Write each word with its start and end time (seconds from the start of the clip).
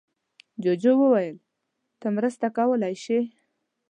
جوجو 0.63 0.91
وویل 1.01 1.37
ته 1.99 2.07
مرسته 2.15 2.47
کولی 2.57 2.95
شې. 3.03 3.19